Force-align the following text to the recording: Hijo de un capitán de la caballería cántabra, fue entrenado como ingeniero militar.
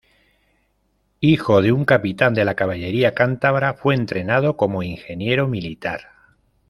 Hijo 1.19 1.61
de 1.61 1.71
un 1.71 1.85
capitán 1.85 2.33
de 2.33 2.43
la 2.43 2.55
caballería 2.55 3.13
cántabra, 3.13 3.75
fue 3.75 3.93
entrenado 3.93 4.57
como 4.57 4.81
ingeniero 4.81 5.47
militar. 5.47 6.01